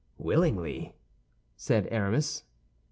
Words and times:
"Willingly," 0.17 0.95
said 1.55 1.85
Aramis. 1.91 2.43